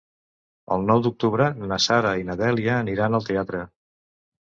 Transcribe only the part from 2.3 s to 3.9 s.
na Dèlia aniran al teatre.